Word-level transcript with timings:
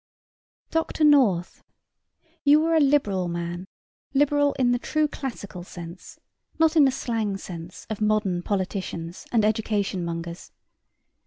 DOCTOR 0.71 1.03
NORTH: 1.03 1.63
You 2.43 2.65
are 2.65 2.73
a 2.73 2.79
liberal 2.79 3.27
man: 3.27 3.67
liberal 4.15 4.53
in 4.53 4.71
the 4.71 4.79
true 4.79 5.07
classical 5.07 5.63
sense, 5.63 6.19
not 6.57 6.75
in 6.75 6.85
the 6.85 6.91
slang 6.91 7.37
sense 7.37 7.85
of 7.87 8.01
modern 8.01 8.41
politicians 8.41 9.27
and 9.31 9.45
education 9.45 10.03
mongers. 10.03 10.51